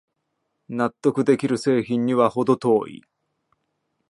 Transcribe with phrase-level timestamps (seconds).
[0.67, 3.03] 納得できる製品にはほど遠い